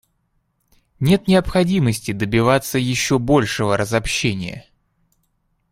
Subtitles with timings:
[0.99, 4.65] Нет необходимости добиваться еще большего разобщения.